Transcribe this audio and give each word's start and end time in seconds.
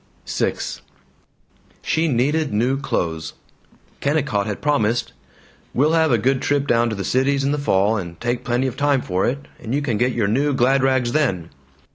VI 0.27 0.55
She 1.83 2.07
needed 2.07 2.51
new 2.51 2.75
clothes. 2.79 3.33
Kennicott 3.99 4.47
had 4.47 4.59
promised, 4.59 5.13
"We'll 5.75 5.91
have 5.91 6.11
a 6.11 6.17
good 6.17 6.41
trip 6.41 6.65
down 6.65 6.89
to 6.89 6.95
the 6.95 7.03
Cities 7.05 7.43
in 7.43 7.51
the 7.51 7.59
fall, 7.59 7.97
and 7.97 8.19
take 8.19 8.43
plenty 8.43 8.65
of 8.65 8.75
time 8.75 9.03
for 9.03 9.27
it, 9.27 9.47
and 9.59 9.75
you 9.75 9.81
can 9.83 9.99
get 9.99 10.13
your 10.13 10.27
new 10.27 10.55
glad 10.55 10.81
rags 10.81 11.11
then." 11.11 11.51